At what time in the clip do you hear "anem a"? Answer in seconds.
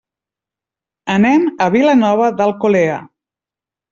1.15-1.69